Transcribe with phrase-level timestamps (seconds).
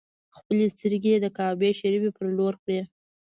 [0.37, 2.79] خپلې سترګې یې د کعبې شریفې پر لور کړې.